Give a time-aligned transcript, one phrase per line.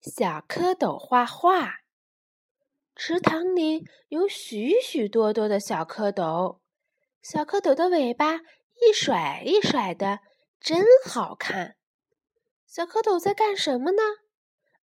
[0.00, 1.80] 小蝌蚪画画。
[2.94, 6.58] 池塘里有许许多多的小蝌蚪，
[7.22, 10.20] 小蝌蚪的尾巴一甩一甩的，
[10.60, 11.76] 真好看。
[12.66, 14.02] 小蝌蚪在干什么呢？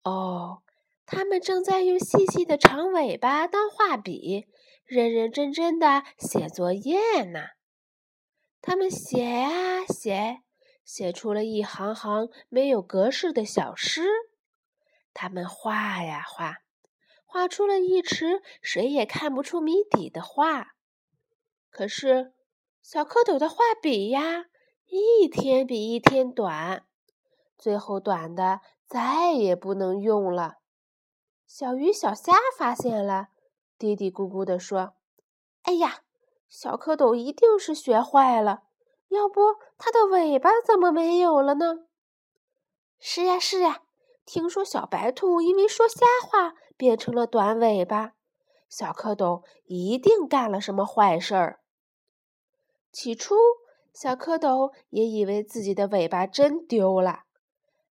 [0.03, 0.63] 哦，
[1.05, 4.47] 它们正在用细细的长尾巴当画笔，
[4.85, 7.41] 认认真真的写作业呢。
[8.61, 10.41] 它们写啊写，
[10.85, 14.09] 写出了一行行没有格式的小诗。
[15.21, 16.59] 他们画呀画，
[17.27, 20.77] 画出了一池谁也看不出谜底的画。
[21.71, 22.33] 可是，
[22.85, 24.45] 小蝌蚪的画笔呀，
[24.87, 26.87] 一天比一天短，
[27.59, 30.59] 最后短的再也不能用了。
[31.49, 33.31] 小鱼小虾发现了，
[33.77, 34.95] 嘀嘀咕咕地说
[35.63, 36.03] ：“哎呀，
[36.49, 38.63] 小蝌蚪一定是学坏了，
[39.09, 41.89] 要不它的尾巴怎么没有了呢
[43.01, 43.83] ？”“是呀，是呀。”
[44.29, 48.13] 听说小白兔因为说瞎话变成了短尾巴，
[48.69, 51.61] 小蝌蚪一定干了什么坏事儿。
[52.93, 53.35] 起初，
[53.95, 57.21] 小蝌蚪也以为自己的尾巴真丢了，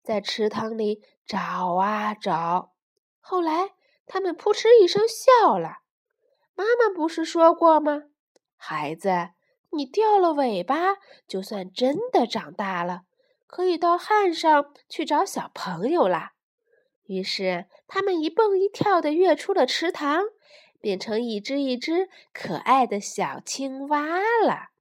[0.04, 2.74] 在池塘里找啊找。
[3.22, 3.70] 后来，
[4.06, 5.78] 他们扑哧一声笑了。
[6.54, 8.04] 妈妈不是说过吗？
[8.58, 9.30] 孩子，
[9.72, 10.96] 你掉了尾巴，
[11.30, 13.04] 就算真的长大了。
[13.56, 16.34] 可以到岸上去找小朋友啦。
[17.06, 20.26] 于是，他们一蹦一跳的跃出了池塘，
[20.82, 24.72] 变成一只一只可爱的小青蛙了。